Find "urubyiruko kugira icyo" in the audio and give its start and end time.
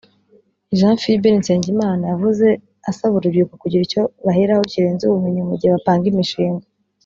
3.15-4.01